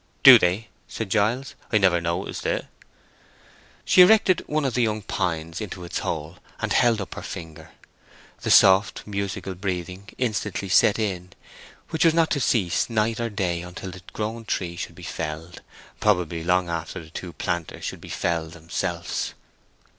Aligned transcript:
"Do 0.23 0.39
they?" 0.39 0.69
said 0.87 1.11
Giles. 1.11 1.53
"I've 1.71 1.81
never 1.81 2.01
noticed 2.01 2.47
it." 2.47 2.65
She 3.85 4.01
erected 4.01 4.43
one 4.47 4.65
of 4.65 4.73
the 4.73 4.81
young 4.81 5.03
pines 5.03 5.61
into 5.61 5.83
its 5.83 5.99
hole, 5.99 6.37
and 6.59 6.73
held 6.73 6.99
up 6.99 7.13
her 7.13 7.21
finger; 7.21 7.69
the 8.41 8.49
soft 8.49 9.05
musical 9.05 9.53
breathing 9.53 10.09
instantly 10.17 10.69
set 10.69 10.97
in, 10.97 11.33
which 11.91 12.03
was 12.03 12.15
not 12.15 12.31
to 12.31 12.39
cease 12.39 12.89
night 12.89 13.19
or 13.19 13.29
day 13.29 13.61
till 13.75 13.91
the 13.91 14.01
grown 14.11 14.43
tree 14.45 14.75
should 14.75 14.95
be 14.95 15.03
felled—probably 15.03 16.43
long 16.43 16.67
after 16.67 16.99
the 16.99 17.11
two 17.11 17.33
planters 17.33 17.85
should 17.85 18.01
be 18.01 18.09
felled 18.09 18.53
themselves. 18.53 19.35